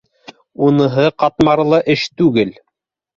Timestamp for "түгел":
2.23-2.55